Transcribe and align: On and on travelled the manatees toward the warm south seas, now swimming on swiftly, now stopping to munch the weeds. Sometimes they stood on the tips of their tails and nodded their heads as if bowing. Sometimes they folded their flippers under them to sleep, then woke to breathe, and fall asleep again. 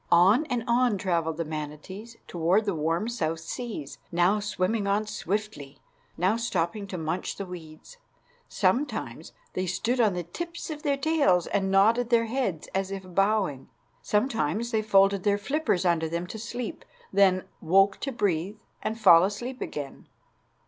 On 0.11 0.45
and 0.47 0.63
on 0.67 0.97
travelled 0.97 1.37
the 1.37 1.45
manatees 1.45 2.17
toward 2.27 2.65
the 2.65 2.73
warm 2.73 3.07
south 3.07 3.39
seas, 3.41 3.99
now 4.11 4.39
swimming 4.39 4.87
on 4.87 5.05
swiftly, 5.05 5.77
now 6.17 6.37
stopping 6.37 6.87
to 6.87 6.97
munch 6.97 7.35
the 7.35 7.45
weeds. 7.45 7.97
Sometimes 8.49 9.31
they 9.53 9.67
stood 9.67 10.01
on 10.01 10.15
the 10.15 10.23
tips 10.23 10.71
of 10.71 10.81
their 10.81 10.97
tails 10.97 11.45
and 11.45 11.69
nodded 11.69 12.09
their 12.09 12.25
heads 12.25 12.67
as 12.73 12.89
if 12.89 13.03
bowing. 13.13 13.69
Sometimes 14.01 14.71
they 14.71 14.81
folded 14.81 15.21
their 15.21 15.37
flippers 15.37 15.85
under 15.85 16.09
them 16.09 16.25
to 16.25 16.39
sleep, 16.39 16.83
then 17.13 17.43
woke 17.61 17.97
to 17.99 18.11
breathe, 18.11 18.57
and 18.81 18.99
fall 18.99 19.23
asleep 19.23 19.61
again. 19.61 20.07